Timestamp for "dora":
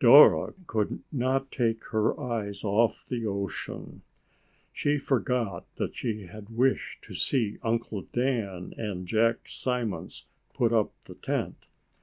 0.00-0.52